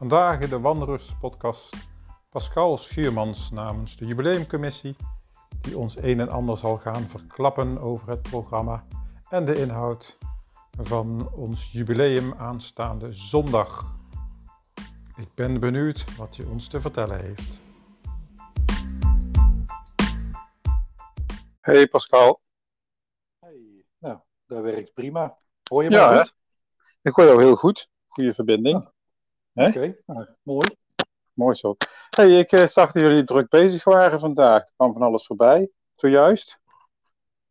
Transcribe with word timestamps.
Vandaag 0.00 0.40
in 0.40 0.48
de 0.48 0.60
Wanderers 0.60 1.14
podcast 1.20 1.76
Pascal 2.28 2.76
Schuurmans 2.76 3.50
namens 3.50 3.96
de 3.96 4.06
jubileumcommissie 4.06 4.96
die 5.60 5.78
ons 5.78 5.96
een 5.96 6.20
en 6.20 6.28
ander 6.28 6.56
zal 6.58 6.76
gaan 6.76 7.08
verklappen 7.08 7.78
over 7.78 8.08
het 8.08 8.22
programma 8.22 8.84
en 9.30 9.44
de 9.44 9.60
inhoud 9.60 10.18
van 10.70 11.32
ons 11.32 11.72
jubileum 11.72 12.34
aanstaande 12.34 13.12
zondag. 13.12 13.94
Ik 15.16 15.34
ben 15.34 15.60
benieuwd 15.60 16.16
wat 16.16 16.36
hij 16.36 16.46
ons 16.46 16.68
te 16.68 16.80
vertellen 16.80 17.20
heeft. 17.20 17.60
Hey 21.60 21.86
Pascal. 21.86 22.40
Hey, 23.38 23.84
nou, 23.98 24.18
dat 24.46 24.62
werkt 24.62 24.94
prima. 24.94 25.38
Hoor 25.68 25.82
je 25.82 25.90
me 25.90 25.96
Ja, 25.96 26.16
goed? 26.16 26.34
Ik 27.02 27.14
hoor 27.14 27.24
jou 27.24 27.42
heel 27.42 27.56
goed. 27.56 27.90
Goede 28.08 28.34
verbinding. 28.34 28.84
Hè? 28.84 28.99
Oké, 29.54 29.96
nou, 30.06 30.26
mooi. 30.42 30.76
Mooi 31.32 31.54
zo. 31.54 31.76
Hey, 32.10 32.38
ik 32.38 32.52
eh, 32.52 32.66
zag 32.66 32.92
dat 32.92 33.02
jullie 33.02 33.24
druk 33.24 33.48
bezig 33.48 33.84
waren 33.84 34.20
vandaag. 34.20 34.62
Er 34.62 34.72
kwam 34.76 34.92
van 34.92 35.02
alles 35.02 35.26
voorbij, 35.26 35.70
zojuist. 35.94 36.60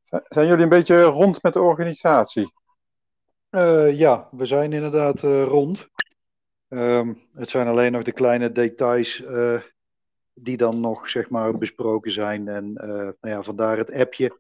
Zijn 0.02 0.24
zijn 0.28 0.48
jullie 0.48 0.64
een 0.64 0.70
beetje 0.70 1.02
rond 1.02 1.44
met 1.44 1.54
de 1.54 1.62
organisatie? 1.62 2.54
Eh, 3.50 3.98
ja, 3.98 4.28
we 4.32 4.46
zijn 4.46 4.74
inderdaad 4.74 5.24
eh, 5.24 5.44
rond. 5.44 5.88
Ehm, 6.68 7.14
het 7.34 7.50
zijn 7.50 7.68
alleen 7.68 7.92
nog 7.92 8.04
de 8.04 8.12
kleine 8.12 8.52
details 8.52 9.24
die 10.34 10.58
dan 10.58 10.80
nog 10.80 11.10
zeg 11.10 11.30
maar 11.30 11.58
besproken 11.58 12.12
zijn. 12.12 12.48
En 12.48 12.74
nou 12.74 13.16
ja, 13.22 13.44
vandaar 13.44 13.78
het 13.78 13.92
appje 13.92 14.40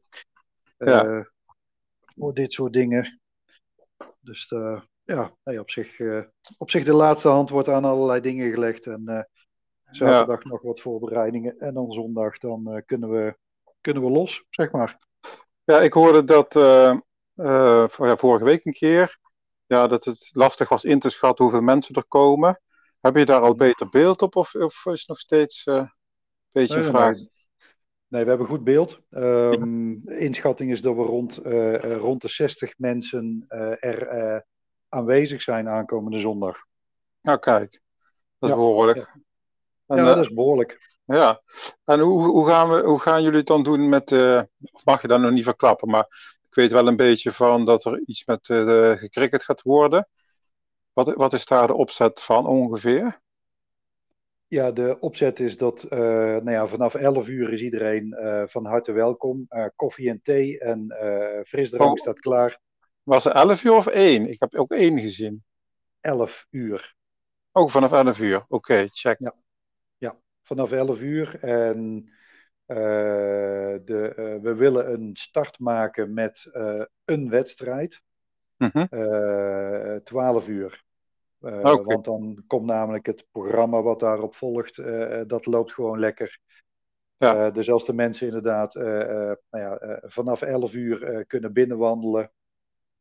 Ja. 0.77 1.27
voor 2.15 2.33
dit 2.33 2.53
soort 2.53 2.73
dingen. 2.73 3.21
Dus 4.19 4.53
ja, 5.09 5.35
nee, 5.43 5.59
op, 5.59 5.69
zich, 5.69 5.99
eh, 5.99 6.21
op 6.57 6.69
zich 6.69 6.85
de 6.85 6.93
laatste 6.93 7.27
hand 7.27 7.49
wordt 7.49 7.67
aan 7.67 7.85
allerlei 7.85 8.21
dingen 8.21 8.51
gelegd. 8.51 8.87
En 8.87 9.07
eh, 9.07 9.23
zaterdag 9.91 10.43
nog 10.43 10.61
wat 10.61 10.81
voorbereidingen. 10.81 11.57
En 11.57 11.73
dan 11.73 11.91
zondag 11.91 12.37
dan 12.37 12.71
eh, 12.73 12.81
kunnen, 12.85 13.09
we, 13.09 13.37
kunnen 13.81 14.03
we 14.03 14.09
los, 14.09 14.43
zeg 14.49 14.71
maar. 14.71 14.99
Ja, 15.63 15.81
ik 15.81 15.93
hoorde 15.93 16.23
dat 16.23 16.53
vorige 18.19 18.43
week 18.43 18.65
een 18.65 18.73
keer, 18.73 19.17
ja, 19.65 19.87
dat 19.87 20.05
het 20.05 20.29
lastig 20.33 20.69
was 20.69 20.83
in 20.83 20.99
te 20.99 21.09
schatten 21.09 21.45
hoeveel 21.45 21.63
mensen 21.63 21.95
er 21.95 22.07
komen. 22.07 22.61
Heb 23.01 23.15
je 23.15 23.25
daar 23.25 23.41
al 23.41 23.55
beter 23.55 23.89
beeld 23.89 24.21
op 24.21 24.35
of, 24.35 24.55
of 24.55 24.85
is 24.85 24.99
het 24.99 25.07
nog 25.07 25.19
steeds 25.19 25.65
een 25.65 25.91
beetje 26.51 26.75
Nee, 26.75 26.83
een 26.83 26.89
vraag? 26.89 27.15
nee. 27.15 27.29
Nee, 28.07 28.23
we 28.23 28.29
hebben 28.29 28.47
goed 28.47 28.63
beeld. 28.63 28.99
De 29.09 30.15
inschatting 30.19 30.71
is 30.71 30.81
dat 30.81 30.95
we 30.95 31.01
rond, 31.01 31.39
rond 31.81 32.21
de 32.21 32.27
60 32.27 32.77
mensen 32.77 33.45
er 33.79 34.45
aanwezig 34.89 35.41
zijn 35.41 35.69
aankomende 35.69 36.19
zondag. 36.19 36.57
Nou, 37.21 37.39
kijk, 37.39 37.81
dat 38.39 38.49
is 38.49 38.55
Ja, 38.55 38.61
behoorlijk. 38.61 38.97
ja. 38.97 39.09
En, 39.87 39.95
ja, 39.97 40.01
eh, 40.01 40.07
dat 40.15 40.17
is 40.25 40.33
behoorlijk. 40.33 40.87
Ja, 41.05 41.41
en 41.85 41.99
hoe, 41.99 42.21
hoe, 42.21 42.47
gaan 42.47 42.69
we, 42.69 42.81
hoe 42.81 42.99
gaan 42.99 43.21
jullie 43.23 43.37
het 43.37 43.47
dan 43.47 43.63
doen 43.63 43.89
met, 43.89 44.11
of 44.71 44.83
mag 44.85 45.01
je 45.01 45.07
dat 45.07 45.19
nog 45.19 45.31
niet 45.31 45.43
verklappen, 45.43 45.89
maar 45.89 46.05
ik 46.49 46.55
weet 46.55 46.71
wel 46.71 46.87
een 46.87 46.95
beetje 46.95 47.31
van 47.31 47.65
dat 47.65 47.85
er 47.85 48.01
iets 48.05 48.25
met 48.25 48.45
gecricket 48.99 49.43
gaat 49.43 49.61
worden. 49.61 50.07
Wat, 50.93 51.13
wat 51.13 51.33
is 51.33 51.45
daar 51.45 51.67
de 51.67 51.73
opzet 51.73 52.21
van 52.23 52.47
ongeveer? 52.47 53.21
Ja, 54.47 54.71
de 54.71 54.97
opzet 54.99 55.39
is 55.39 55.57
dat 55.57 55.83
eh, 55.83 55.99
nou 55.99 56.51
ja, 56.51 56.67
vanaf 56.67 56.95
11 56.95 57.27
uur 57.27 57.53
is 57.53 57.61
iedereen 57.61 58.15
van 58.49 58.65
harte 58.65 58.91
welkom. 58.91 59.47
Koffie 59.75 60.09
en 60.09 60.21
thee 60.23 60.59
en 60.59 60.95
frisdrank 61.47 61.91
Oh. 61.91 61.97
staat 61.97 62.19
klaar. 62.19 62.59
Was 63.09 63.23
het 63.23 63.33
11 63.33 63.63
uur 63.63 63.73
of 63.73 63.87
1? 63.87 64.29
Ik 64.29 64.39
heb 64.39 64.55
ook 64.55 64.71
1 64.71 64.99
gezien. 64.99 65.43
11 65.99 66.47
uur. 66.49 66.95
Oh, 67.51 67.69
vanaf 67.69 67.91
11 67.91 68.19
uur. 68.19 68.45
Oké, 68.47 68.87
check. 68.87 69.19
Vanaf 70.49 70.71
11 70.71 71.01
uur. 71.01 71.39
En 71.39 72.09
eh, 72.65 72.77
de, 73.85 74.13
eh, 74.15 74.41
we 74.41 74.55
willen 74.55 74.93
een 74.93 75.11
start 75.13 75.59
maken 75.59 76.13
met 76.13 76.49
eh, 76.51 76.83
een 77.05 77.29
wedstrijd. 77.29 78.01
Eh 78.57 79.95
12 79.95 80.47
uur. 80.47 80.83
Oké. 81.39 81.83
Want 81.83 82.05
dan 82.05 82.43
komt 82.47 82.65
namelijk 82.65 83.05
het 83.05 83.25
programma 83.31 83.81
wat 83.81 83.99
daarop 83.99 84.35
volgt, 84.35 84.75
dat 85.27 85.45
loopt 85.45 85.73
gewoon 85.73 85.99
lekker. 85.99 86.39
Ja. 87.17 87.49
Dus 87.49 87.71
als 87.71 87.85
de 87.85 87.93
mensen 87.93 88.27
inderdaad 88.27 88.73
nou 88.73 89.37
ja, 89.49 89.99
vanaf 90.01 90.41
11 90.41 90.73
uur 90.73 91.25
kunnen 91.25 91.53
binnenwandelen, 91.53 92.31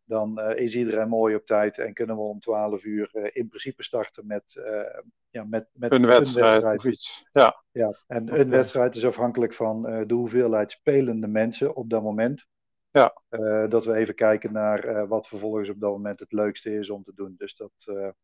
dan 0.08 0.38
eh, 0.38 0.64
is 0.64 0.76
iedereen 0.76 1.08
mooi 1.08 1.34
op 1.34 1.46
tijd 1.46 1.78
en 1.78 1.94
kunnen 1.94 2.16
we 2.16 2.22
om 2.22 2.40
12 2.40 2.84
uur 2.84 3.10
eh, 3.12 3.30
in 3.32 3.48
principe 3.48 3.82
starten 3.82 4.26
met, 4.26 4.56
eh, 4.56 5.00
ja, 5.30 5.44
met, 5.44 5.68
met 5.72 5.92
Een 5.92 6.06
wedstrijd 6.06 6.78
of 6.78 6.84
iets. 6.84 7.28
Ja, 7.32 7.62
Ja, 7.72 7.94
en 8.06 8.40
een 8.40 8.50
wedstrijd 8.50 8.96
is 8.96 9.04
afhankelijk 9.04 9.54
van 9.54 9.82
de 9.82 10.14
hoeveelheid 10.14 10.70
spelende 10.70 11.26
mensen 11.26 11.74
op 11.74 11.90
dat 11.90 12.02
moment. 12.02 12.46
Ja. 12.90 13.22
Dat 13.68 13.84
we 13.84 13.94
even 13.94 14.14
kijken 14.14 14.52
naar 14.52 15.08
wat 15.08 15.28
vervolgens 15.28 15.68
op 15.68 15.80
dat 15.80 15.90
moment 15.90 16.20
het 16.20 16.32
leukste 16.32 16.78
is 16.78 16.90
om 16.90 17.02
te 17.02 17.12
doen. 17.14 17.34
Dus 17.36 17.56
dat, 17.56 17.72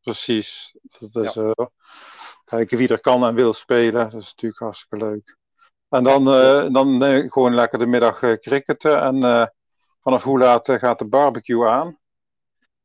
precies. 0.00 0.78
Dat 1.10 1.24
is, 1.24 1.38
kijken 2.44 2.78
wie 2.78 2.88
er 2.88 3.00
kan 3.00 3.24
en 3.24 3.34
wil 3.34 3.52
spelen. 3.52 4.10
Dat 4.10 4.20
is 4.20 4.30
natuurlijk 4.30 4.60
hartstikke 4.60 5.04
leuk. 5.04 5.36
En 5.88 6.04
dan, 6.04 6.24
dan 6.72 7.02
gewoon 7.30 7.54
lekker 7.54 7.78
de 7.78 7.86
middag 7.86 8.18
cricketen. 8.18 9.00
En 9.00 9.50
vanaf 10.04 10.22
hoe 10.22 10.38
laat 10.38 10.68
eh, 10.68 10.78
gaat 10.78 10.98
de 10.98 11.04
barbecue 11.08 11.66
aan? 11.66 11.98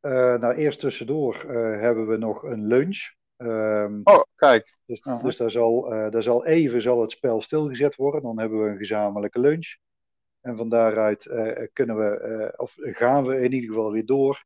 eh, 0.00 0.12
nou, 0.12 0.54
eerst 0.54 0.80
tussendoor 0.80 1.34
eh, 1.34 1.80
hebben 1.80 2.08
we 2.08 2.16
nog 2.16 2.42
een 2.42 2.66
lunch. 2.66 3.12
Ehm, 3.36 4.00
Oh, 4.04 4.22
kijk. 4.34 4.76
dus 4.86 5.02
dus 5.22 5.36
daar, 5.36 5.50
zal, 5.50 5.88
daar 6.10 6.22
zal 6.22 6.46
even 6.46 6.82
zal 6.82 7.00
het 7.00 7.10
spel 7.10 7.42
stilgezet 7.42 7.96
worden. 7.96 8.22
Dan 8.22 8.38
hebben 8.38 8.62
we 8.64 8.70
een 8.70 8.76
gezamenlijke 8.76 9.40
lunch. 9.40 9.76
En 10.40 10.56
van 10.56 10.68
daaruit 10.68 11.22
kunnen 11.72 11.96
we, 11.96 12.54
of 12.56 12.74
gaan 12.76 13.26
we 13.26 13.40
in 13.40 13.52
ieder 13.52 13.68
geval 13.68 13.92
weer 13.92 14.06
door 14.06 14.44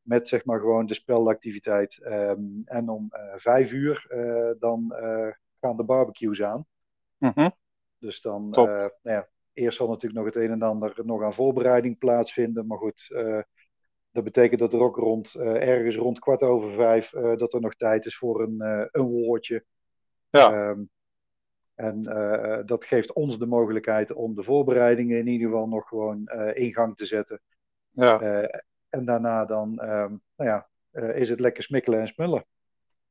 met 0.00 0.28
zeg 0.28 0.44
maar 0.44 0.60
gewoon 0.60 0.86
de 0.86 0.94
spelactiviteit. 0.94 1.98
Ehm, 2.02 2.40
en 2.64 2.88
om 2.88 3.08
vijf 3.36 3.72
uur 3.72 4.06
dan 4.58 4.94
gaan 5.60 5.76
de 5.76 5.84
barbecues 5.84 6.42
aan. 6.42 6.66
Mhm. 7.18 7.50
Dus 7.98 8.20
dan, 8.20 8.48
nou 8.50 8.90
ja, 9.02 9.28
eerst 9.58 9.76
zal 9.76 9.88
natuurlijk 9.88 10.24
nog 10.24 10.34
het 10.34 10.44
een 10.44 10.50
en 10.50 10.62
ander 10.62 11.00
nog 11.04 11.22
aan 11.22 11.34
voorbereiding 11.34 11.98
plaatsvinden. 11.98 12.66
Maar 12.66 12.78
goed, 12.78 13.06
eh, 13.10 13.40
dat 14.10 14.24
betekent 14.24 14.60
dat 14.60 14.72
er 14.72 14.80
ook 14.80 14.96
rond, 14.96 15.34
eh, 15.34 15.68
ergens 15.68 15.96
rond 15.96 16.18
kwart 16.18 16.42
over 16.42 16.72
vijf, 16.72 17.12
eh, 17.12 17.36
dat 17.36 17.52
er 17.52 17.60
nog 17.60 17.74
tijd 17.74 18.06
is 18.06 18.16
voor 18.16 18.42
een, 18.42 18.88
een 18.92 19.06
woordje. 19.06 19.64
Ja. 20.30 20.52
Ehm, 20.52 20.82
en 21.74 22.02
dat 22.66 22.84
geeft 22.84 23.12
ons 23.12 23.38
de 23.38 23.46
mogelijkheid 23.46 24.12
om 24.12 24.34
de 24.34 24.42
voorbereidingen 24.42 25.18
in 25.18 25.26
ieder 25.26 25.48
geval 25.48 25.68
nog 25.68 25.88
gewoon 25.88 26.28
in 26.54 26.72
gang 26.72 26.96
te 26.96 27.06
zetten. 27.06 27.40
Ja. 27.90 28.20
En 28.88 29.04
daarna 29.04 29.44
dan, 29.44 29.78
ehm, 29.78 30.16
nou 30.36 30.50
ja, 30.50 30.68
is 31.12 31.28
het 31.28 31.40
lekker 31.40 31.62
smikkelen 31.62 32.00
en 32.00 32.08
smullen. 32.08 32.44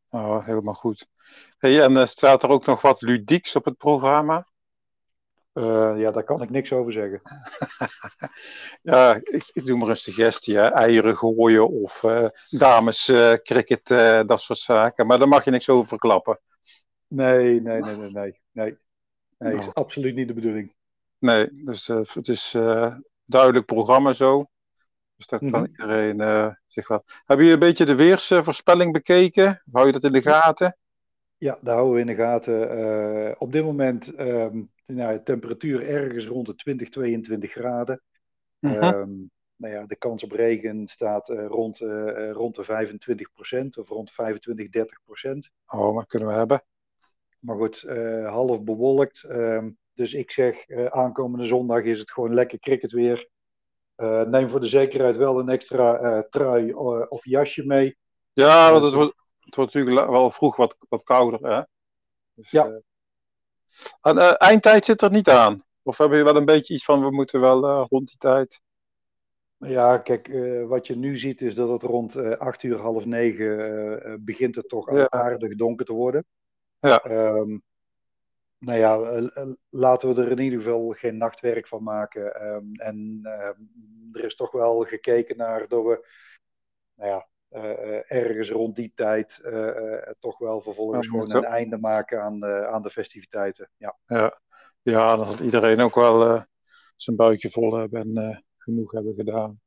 Oh, 0.09 0.45
helemaal 0.45 0.73
goed. 0.73 1.07
Hey, 1.57 1.81
en 1.81 2.07
staat 2.07 2.43
er 2.43 2.49
ook 2.49 2.65
nog 2.65 2.81
wat 2.81 3.01
ludieks 3.01 3.55
op 3.55 3.65
het 3.65 3.77
programma? 3.77 4.47
Eh, 5.57 5.93
ja, 5.95 6.11
daar 6.11 6.23
kan 6.23 6.41
ik 6.41 6.49
niks 6.49 6.73
over 6.73 6.93
zeggen. 6.93 7.21
Ja, 8.81 9.15
ik, 9.15 9.49
ik 9.53 9.65
doe 9.65 9.77
maar 9.77 9.89
een 9.89 9.95
suggestie. 9.95 10.55
Hè. 10.55 10.67
Eieren 10.67 11.17
gooien 11.17 11.69
of 11.69 12.03
eh 12.03 12.27
dames 12.49 13.07
eh, 13.07 13.33
cricket, 13.33 13.87
dat 14.27 14.41
soort 14.41 14.59
zaken. 14.59 15.07
Maar 15.07 15.19
daar 15.19 15.27
mag 15.27 15.45
je 15.45 15.51
niks 15.51 15.69
over 15.69 15.87
verklappen. 15.87 16.39
Nee, 17.07 17.61
nee, 17.61 17.81
nee, 17.81 17.95
nee, 17.95 18.11
nee. 18.11 18.39
Nee, 18.51 18.77
nee 19.37 19.55
is 19.55 19.59
Nou. 19.59 19.71
absoluut 19.73 20.15
niet 20.15 20.27
de 20.27 20.33
bedoeling. 20.33 20.73
Nee, 21.19 21.49
dus 21.63 21.87
het 21.87 22.27
is 22.27 22.55
duidelijk 23.25 23.65
programma 23.65 24.13
zo. 24.13 24.45
Dus 25.15 25.27
daar 25.27 25.39
kan 25.39 25.49
Mhm. 25.49 25.65
iedereen 25.65 26.55
zich 26.67 26.87
wel. 26.87 27.03
Heb 27.25 27.39
je 27.39 27.51
een 27.51 27.59
beetje 27.59 27.85
de 27.85 27.95
weersvoorspelling 27.95 28.91
bekeken? 28.91 29.61
Hou 29.71 29.85
je 29.85 29.91
dat 29.91 30.03
in 30.03 30.11
de 30.11 30.21
gaten? 30.21 30.77
Ja, 31.37 31.59
daar 31.61 31.75
houden 31.75 31.95
we 31.95 32.01
in 32.01 32.07
de 32.07 32.23
gaten. 32.23 33.39
Op 33.39 33.51
dit 33.51 33.63
moment 33.63 34.15
ehm 34.15 34.59
nou, 34.87 35.23
temperatuur 35.23 35.87
ergens 35.87 36.27
rond 36.27 36.45
de 36.45 36.55
20, 36.55 36.89
22 36.89 37.51
graden. 37.51 38.01
Mhm. 38.59 38.73
Ehm, 38.73 39.15
nou 39.55 39.73
ja, 39.73 39.85
de 39.85 39.95
kans 39.95 40.23
op 40.23 40.31
regen 40.31 40.87
staat 40.87 41.29
eh, 41.29 41.45
rond, 41.45 41.81
eh, 41.81 42.29
eh, 42.29 42.31
rond 42.31 42.55
de 42.55 42.63
25% 42.63 43.77
of 43.77 43.89
rond 43.89 44.11
25, 44.11 44.69
30%. 44.69 45.51
Oh, 45.67 45.95
maar 45.95 46.05
kunnen 46.05 46.27
we 46.27 46.33
hebben. 46.33 46.63
Maar 47.39 47.55
goed, 47.55 47.83
eh, 47.83 48.29
half 48.29 48.61
bewolkt. 48.61 49.23
Ehm, 49.23 49.69
dus 49.93 50.13
ik 50.13 50.31
zeg, 50.31 50.67
eh, 50.67 50.85
aankomende 50.85 51.45
zondag 51.45 51.83
is 51.83 51.99
het 51.99 52.11
gewoon 52.11 52.33
lekker 52.33 52.59
cricket 52.59 52.91
weer. 52.91 53.29
Eh, 53.95 54.21
neem 54.21 54.49
voor 54.49 54.59
de 54.59 54.65
zekerheid 54.65 55.15
wel 55.15 55.39
een 55.39 55.49
extra 55.49 55.97
eh, 55.97 56.19
trui 56.29 56.73
of 57.09 57.25
jasje 57.25 57.65
mee. 57.65 57.97
Ja, 58.33 58.71
want 58.71 58.83
het 58.83 58.93
wordt, 58.93 59.15
het 59.39 59.55
wordt 59.55 59.73
natuurlijk 59.73 60.09
wel 60.09 60.31
vroeg 60.31 60.55
wat, 60.55 60.75
wat 60.89 61.03
kouder. 61.03 61.51
Hè? 61.51 61.61
Dus, 62.33 62.51
Ja. 62.51 62.81
Eh, 64.01 64.17
eh, 64.17 64.33
eindtijd 64.37 64.85
zit 64.85 65.01
er 65.01 65.11
niet 65.11 65.29
aan. 65.29 65.63
Of 65.83 65.97
hebben 65.97 66.17
we 66.17 66.23
wel 66.23 66.35
een 66.35 66.45
beetje 66.45 66.73
iets 66.73 66.85
van 66.85 67.01
we 67.03 67.11
moeten 67.11 67.39
wel 67.39 67.65
eh, 67.67 67.85
rond 67.89 68.07
die 68.07 68.17
tijd? 68.17 68.61
Ja, 69.57 69.97
kijk, 69.97 70.27
uh, 70.27 70.67
wat 70.67 70.87
je 70.87 70.95
nu 70.95 71.17
ziet 71.17 71.41
is 71.41 71.55
dat 71.55 71.69
het 71.69 71.83
rond 71.83 72.15
uh, 72.17 72.31
acht 72.31 72.63
uur, 72.63 72.77
half 72.77 73.05
negen 73.05 73.59
uh, 74.07 74.13
begint 74.19 74.55
het 74.55 74.69
toch 74.69 74.91
Ja. 74.91 75.09
aardig 75.09 75.55
donker 75.55 75.85
te 75.85 75.93
worden. 75.93 76.25
Ja. 76.79 76.97
Ehm, 76.97 77.57
nou 78.59 78.79
ja, 78.79 78.99
eh, 79.01 79.51
laten 79.69 80.15
we 80.15 80.21
er 80.21 80.31
in 80.31 80.39
ieder 80.39 80.61
geval 80.61 80.89
geen 80.89 81.17
nachtwerk 81.17 81.67
van 81.67 81.83
maken. 81.83 82.35
Ehm, 82.35 82.73
en 82.73 83.19
ehm, 83.23 83.61
er 84.11 84.23
is 84.23 84.35
toch 84.35 84.51
wel 84.51 84.83
gekeken 84.83 85.37
naar 85.37 85.67
dat 85.67 85.83
we, 85.83 86.07
nou 86.93 87.09
ja, 87.09 87.15
eh, 87.15 87.23
eh, 87.23 87.23
ergens 88.07 88.49
rond 88.49 88.75
die 88.75 88.91
tijd 88.95 89.39
eh, 89.43 89.67
eh, 89.69 90.13
toch 90.19 90.37
wel 90.37 90.61
vervolgens 90.61 91.05
Ja, 91.05 91.11
gewoon 91.11 91.35
een 91.35 91.43
einde 91.43 91.77
maken 91.77 92.21
aan 92.21 92.39
de, 92.39 92.67
aan 92.67 92.81
de 92.81 92.89
festiviteiten. 92.89 93.69
Ja. 93.77 93.97
Ja, 94.05 94.39
ja 94.81 95.15
dan 95.15 95.25
zal 95.25 95.45
iedereen 95.45 95.81
ook 95.81 95.95
wel 95.95 96.25
eh, 96.25 96.41
zijn 96.97 97.15
buikje 97.15 97.49
vol 97.49 97.73
hebben 97.73 98.01
en 98.01 98.17
eh, 98.17 98.37
genoeg 98.57 98.91
hebben 98.91 99.13
gedaan. 99.13 99.61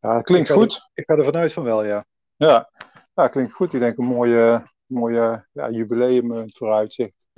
Ja, 0.00 0.20
klinkt 0.20 0.48
Ik 0.48 0.54
goed. 0.54 0.90
Ik 0.94 1.04
ga 1.06 1.16
er 1.16 1.24
vanuit 1.24 1.52
van 1.52 1.62
wel, 1.62 1.84
ja. 1.84 2.04
Ja, 2.36 2.70
ja 3.14 3.28
klinkt 3.28 3.52
goed. 3.52 3.72
Ik 3.72 3.80
denk 3.80 3.98
een 3.98 4.04
mooie, 4.04 4.66
mooie 4.86 5.46
ja, 5.52 5.70
jubileum 5.70 6.36
eh, 6.36 6.44
vooruitzicht. 6.46 7.28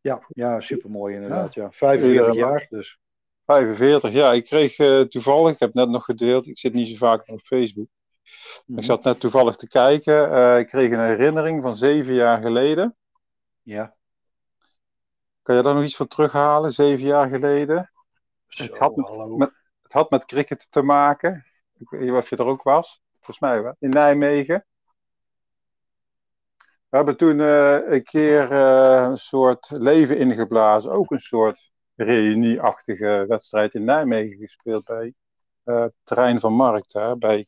Ja, 0.00 0.26
ja 0.28 0.60
supermooi 0.60 1.14
inderdaad. 1.14 1.54
Ja. 1.54 1.70
45 1.72 2.20
Iedereen 2.20 2.48
jaar, 2.48 2.66
dus 2.68 2.98
45, 3.44 4.12
ja. 4.12 4.32
Ik 4.32 4.44
kreeg 4.44 4.76
eh, 4.76 5.00
toevallig, 5.00 5.52
ik 5.52 5.58
heb 5.58 5.74
net 5.74 5.88
nog 5.88 6.04
gedeeld, 6.04 6.46
ik 6.46 6.58
zit 6.58 6.72
niet 6.72 6.88
zo 6.88 6.96
vaak 6.96 7.28
op 7.28 7.40
Facebook. 7.40 7.88
Mhm. 8.66 8.78
Ik 8.78 8.84
zat 8.84 9.04
net 9.04 9.20
toevallig 9.20 9.56
te 9.56 9.68
kijken. 9.68 10.32
eh, 10.32 10.58
ik 10.58 10.66
kreeg 10.68 10.90
een 10.92 11.00
herinnering 11.00 11.62
van 11.62 11.74
zeven 11.76 12.14
jaar 12.14 12.42
geleden. 12.42 12.96
ja. 13.62 13.94
Kan 15.42 15.56
je 15.56 15.62
daar 15.62 15.74
nog 15.74 15.82
iets 15.84 15.96
van 15.96 16.06
terughalen, 16.08 16.72
zeven 16.72 17.06
jaar 17.06 17.28
geleden? 17.28 17.90
Zo, 18.48 18.62
Het 18.62 18.78
had 18.78 18.96
met- 18.96 19.52
Het 19.82 19.92
had 19.92 20.10
met 20.10 20.24
cricket 20.24 20.66
te 20.70 20.82
maken. 20.82 21.44
Ik 21.78 21.88
weet 21.90 22.00
niet 22.00 22.10
of 22.12 22.28
je 22.30 22.36
er 22.36 22.44
ook 22.44 22.62
was. 22.62 23.02
Volgens 23.14 23.38
mij 23.38 23.62
wel. 23.62 23.76
In 23.78 23.88
Nijmegen. 23.88 24.66
We 26.88 26.96
hebben 26.96 27.16
toen 27.16 27.40
eh, 27.40 27.78
een 27.92 28.02
keer 28.02 28.50
eh, 28.52 29.06
een 29.10 29.18
soort 29.18 29.70
leven 29.70 30.18
ingeblazen. 30.18 30.90
Ook 30.92 31.10
een 31.10 31.18
soort 31.18 31.70
reunieachtige 31.94 33.24
wedstrijd 33.28 33.74
in 33.74 33.84
Nijmegen 33.84 34.36
gespeeld 34.38 34.84
bij 34.84 35.14
het 35.64 35.92
terrein 36.02 36.40
van 36.40 36.52
Markt 36.52 36.92
daar, 36.92 37.18
bij 37.18 37.46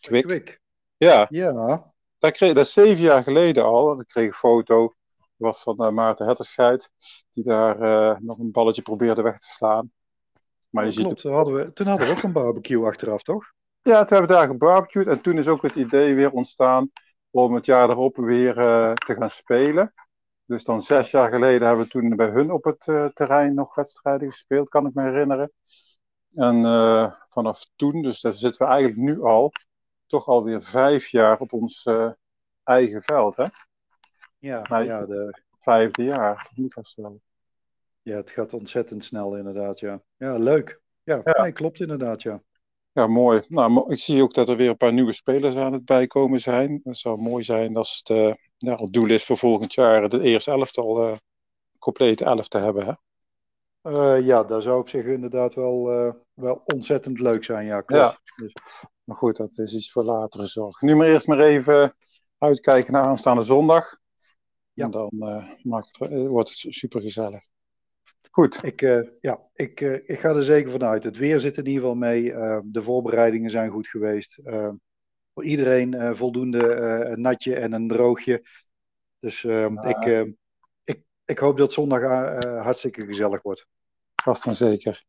Kwik. 0.00 0.24
Kwik. 0.24 0.60
Ja, 0.96 1.26
Ja, 1.30 1.92
daar 2.18 2.32
kreeg, 2.32 2.54
dat 2.54 2.66
is 2.66 2.72
zeven 2.72 3.02
jaar 3.02 3.22
geleden 3.22 3.64
al. 3.64 4.00
Ik 4.00 4.06
kreeg 4.06 4.26
een 4.26 4.32
foto. 4.32 4.80
Dat 5.16 5.24
was 5.36 5.62
van 5.62 5.78
eh, 5.78 5.90
Maarten 5.90 6.26
Hetterscheid. 6.26 6.90
Die 7.30 7.44
daar 7.44 7.80
eh, 7.80 8.18
nog 8.20 8.38
een 8.38 8.52
balletje 8.52 8.82
probeerde 8.82 9.22
weg 9.22 9.38
te 9.38 9.48
slaan. 9.48 9.92
Maar 10.70 10.84
je 10.84 10.90
dat 10.90 10.98
ziet 10.98 11.06
klopt. 11.06 11.20
Toen 11.20 11.32
hadden, 11.32 11.54
we, 11.54 11.72
toen 11.72 11.86
hadden 11.86 12.06
we 12.06 12.12
ook 12.12 12.22
een 12.22 12.32
barbecue 12.32 12.86
achteraf, 12.86 13.22
toch? 13.22 13.54
Ja, 13.82 14.04
toen 14.04 14.18
hebben 14.18 14.36
we 14.36 14.40
daar 14.40 14.46
gebarbecued 14.46 15.06
en 15.06 15.20
toen 15.20 15.38
is 15.38 15.48
ook 15.48 15.62
het 15.62 15.74
idee 15.74 16.14
weer 16.14 16.30
ontstaan 16.30 16.90
om 17.30 17.54
het 17.54 17.66
jaar 17.66 17.90
erop 17.90 18.16
weer 18.16 18.58
eh, 18.58 18.92
te 18.92 19.14
gaan 19.14 19.30
spelen. 19.30 19.92
Dus 20.44 20.64
dan 20.64 20.82
zes 20.82 21.10
jaar 21.10 21.30
geleden 21.30 21.66
hebben 21.66 21.84
we 21.84 21.90
toen 21.90 22.16
bij 22.16 22.28
hun 22.28 22.50
op 22.50 22.64
het 22.64 22.86
eh, 22.86 23.06
terrein 23.06 23.54
nog 23.54 23.74
wedstrijden 23.74 24.30
gespeeld, 24.30 24.68
kan 24.68 24.86
ik 24.86 24.94
me 24.94 25.02
herinneren. 25.02 25.52
En 26.36 26.64
eh, 26.64 27.12
vanaf 27.28 27.66
toen, 27.76 28.02
dus 28.02 28.20
daar 28.20 28.32
zitten 28.32 28.66
we 28.66 28.72
eigenlijk 28.72 29.00
nu 29.00 29.22
al, 29.22 29.52
toch 30.06 30.26
alweer 30.26 30.62
vijf 30.62 31.08
jaar 31.08 31.40
op 31.40 31.52
ons 31.52 31.84
eh, 31.84 32.10
eigen 32.62 33.02
veld, 33.02 33.36
hè? 33.36 33.46
Ja, 34.38 34.80
ja, 34.80 35.06
de, 35.06 35.44
Vijfde 35.66 36.04
jaar, 36.04 36.34
dat 36.34 36.56
moet 36.56 36.72
vast 36.72 36.94
wel. 36.94 37.20
ja, 38.02 38.16
het 38.16 38.30
gaat 38.30 38.52
ontzettend 38.52 39.04
snel 39.04 39.36
inderdaad, 39.36 39.80
ja. 39.80 40.02
Ja, 40.16 40.36
leuk. 40.36 40.80
Ja, 41.02 41.20
Ja. 41.24 41.42
nee, 41.42 41.52
klopt 41.52 41.80
inderdaad, 41.80 42.22
ja. 42.22 42.42
Ja, 42.92 43.06
mooi. 43.06 43.42
Nou, 43.48 43.92
ik 43.92 43.98
zie 43.98 44.22
ook 44.22 44.34
dat 44.34 44.48
er 44.48 44.56
weer 44.56 44.68
een 44.68 44.76
paar 44.76 44.92
nieuwe 44.92 45.12
spelers 45.12 45.54
aan 45.54 45.72
het 45.72 45.84
bijkomen 45.84 46.40
zijn. 46.40 46.80
Het 46.82 46.96
zou 46.96 47.20
mooi 47.20 47.44
zijn 47.44 47.76
als 47.76 47.96
het, 48.04 48.16
eh, 48.16 48.34
ja, 48.56 48.76
het 48.76 48.92
doel 48.92 49.10
is 49.10 49.24
voor 49.24 49.36
volgend 49.36 49.74
jaar 49.74 50.02
het 50.02 50.12
eerste 50.12 50.50
elftal, 50.50 51.02
eh 51.02 51.16
complete 51.78 52.24
elf 52.24 52.48
te 52.48 52.58
hebben. 52.58 52.86
Hè? 52.86 52.94
Ja, 54.14 54.42
dat 54.42 54.62
zou 54.62 54.80
op 54.80 54.88
zich 54.88 55.04
inderdaad 55.04 55.54
wel, 55.54 55.90
wel 56.36 56.62
ontzettend 56.64 57.20
leuk 57.20 57.44
zijn, 57.44 57.66
ja, 57.66 57.80
klopt. 57.80 58.02
Ja. 58.02 58.20
Dus, 58.36 58.52
Maar 59.04 59.16
goed, 59.16 59.36
dat 59.36 59.58
is 59.58 59.74
iets 59.74 59.92
voor 59.92 60.04
latere 60.04 60.46
zorg. 60.46 60.80
Nu 60.80 60.94
maar 60.94 61.06
eerst 61.06 61.26
maar 61.26 61.40
even 61.40 61.96
uitkijken 62.38 62.92
naar 62.92 63.04
aanstaande 63.04 63.42
zondag. 63.42 63.98
Ja. 64.72 64.84
En 64.84 64.90
dan 64.90 65.10
eh, 65.18 65.50
maakt 65.62 66.00
eh, 66.00 66.26
wordt 66.26 66.48
het 66.48 66.74
super 66.74 67.00
gezellig. 67.00 67.44
Goed. 68.30 68.58
ik, 68.62 68.82
eh, 68.82 69.00
ja, 69.20 69.40
ik, 69.54 69.80
ik 69.80 70.18
ga 70.18 70.28
er 70.28 70.44
zeker 70.44 70.70
vanuit. 70.70 71.04
Het 71.04 71.16
weer 71.16 71.40
zit 71.40 71.56
in 71.56 71.66
ieder 71.66 71.80
geval 71.80 71.96
mee. 71.96 72.22
De 72.64 72.82
voorbereidingen 72.82 73.50
zijn 73.50 73.70
goed 73.70 73.88
geweest. 73.88 74.38
Voor 75.34 75.44
iedereen 75.44 76.16
voldoende 76.16 76.74
een 77.06 77.20
natje 77.20 77.54
en 77.54 77.72
een 77.72 77.88
droogje. 77.88 78.42
Dus 79.18 79.44
eh, 79.44 79.68
Ja. 79.74 79.82
ik, 79.82 80.34
ik, 80.84 81.02
ik 81.24 81.38
hoop 81.38 81.58
dat 81.58 81.72
zondag 81.72 82.00
hartstikke 82.44 83.06
gezellig 83.06 83.42
wordt. 83.42 83.66
Vast 84.26 84.46
en 84.46 84.54
zeker. 84.54 85.04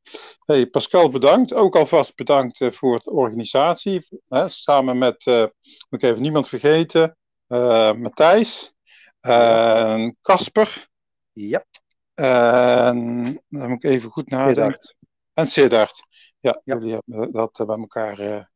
Hey, 0.45 0.67
Pascal, 0.67 1.09
bedankt. 1.09 1.53
Ook 1.53 1.75
alvast 1.75 2.15
bedankt 2.15 2.61
eh, 2.61 2.71
voor 2.71 2.99
de 3.03 3.11
organisatie. 3.11 4.07
Hè, 4.27 4.49
samen 4.49 4.97
met, 4.97 5.25
eh, 5.25 5.41
moet 5.89 6.03
ik 6.03 6.03
even 6.03 6.21
niemand 6.21 6.47
vergeten, 6.47 7.17
eh, 7.47 7.93
Matthijs, 7.93 8.73
en 9.19 10.17
Casper. 10.21 10.87
Ja, 11.31 11.65
En 12.13 13.41
dan 13.49 13.69
moet 13.69 13.83
ik 13.83 13.89
even 13.91 14.09
goed 14.09 14.29
nadenken. 14.29 14.63
Siddard. 14.63 14.95
En 15.33 15.47
Siddard. 15.47 16.05
Ja, 16.39 16.61
Ja. 16.63 16.75
jullie 16.75 16.93
hebben 16.93 17.31
dat 17.31 17.63
bij 17.65 17.77
elkaar 17.77 18.49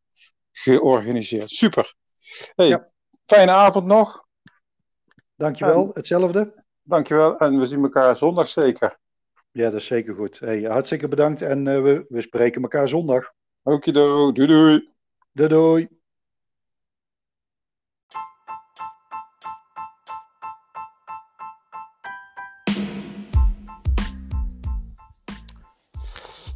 georganiseerd. 0.52 1.50
Super. 1.50 1.96
Hey, 2.56 2.68
Ja. 2.68 2.90
fijne 3.26 3.52
avond 3.52 3.86
nog. 3.86 4.26
Dankjewel. 5.36 5.92
Hetzelfde. 5.94 6.64
Dankjewel. 6.82 7.38
En 7.38 7.60
we 7.60 7.66
zien 7.66 7.84
elkaar 7.84 8.16
zondag 8.16 8.48
zeker. 8.48 9.00
Ja, 9.54 9.70
dat 9.70 9.80
is 9.80 9.86
zeker 9.86 10.16
goed. 10.16 10.40
Hey, 10.40 10.62
hartstikke 10.62 11.08
bedankt 11.08 11.42
en 11.42 11.68
eh, 11.68 11.82
we, 11.82 12.06
we 12.10 12.22
spreken 12.22 12.62
elkaar 12.62 12.88
zondag. 12.88 13.32
Okido. 13.64 14.32
Doei 14.32 14.48
doei. 14.48 14.90
Doei 15.32 15.50
doei. 15.50 15.88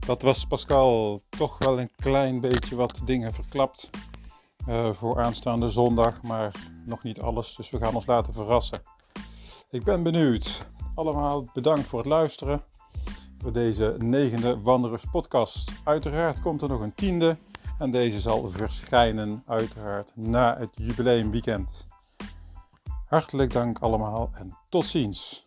Dat 0.06 0.22
was 0.22 0.46
Pascal 0.46 1.22
toch 1.30 1.58
wel 1.58 1.80
een 1.80 1.92
klein 1.96 2.42
beetje 2.42 2.76
wat 2.76 3.02
dingen 3.06 3.34
verklapt 3.34 3.90
eh, 4.68 4.94
voor 4.94 5.20
aanstaande 5.20 5.70
zondag, 5.70 6.24
maar 6.24 6.56
nog 6.86 7.04
niet 7.04 7.20
alles, 7.20 7.56
dus 7.56 7.70
we 7.70 7.78
gaan 7.78 7.96
ons 7.96 8.06
laten 8.06 8.34
verrassen. 8.34 8.82
Ik 9.70 9.84
ben 9.84 10.04
benieuwd. 10.04 10.68
Allemaal 10.96 11.50
bedankt 11.54 11.88
voor 11.88 12.00
het 12.00 12.08
luisteren 12.08 12.64
voor 13.38 13.52
deze 13.52 13.96
negende 14.00 14.62
Wanderers 14.62 15.06
podcast. 15.12 15.72
Uiteraard 15.84 16.42
komt 16.42 16.62
er 16.62 16.70
nog 16.70 16.80
een 16.80 16.96
tiende 16.96 17.38
en 17.80 17.92
deze 17.92 18.20
zal 18.20 18.50
verschijnen 18.50 19.44
uiteraard 19.46 20.12
na 20.16 20.58
het 20.58 20.70
jubileumweekend. 20.76 21.88
Hartelijk 23.08 23.54
dank 23.54 23.80
allemaal 23.80 24.30
en 24.34 24.58
tot 24.70 24.86
ziens. 24.86 25.44